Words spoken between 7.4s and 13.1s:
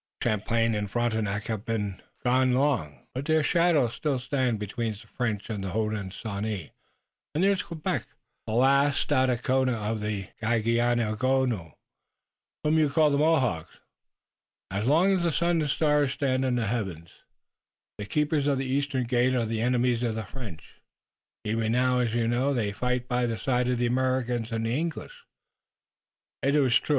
there is Quebec, the lost Stadacona of the Ganegaono, whom you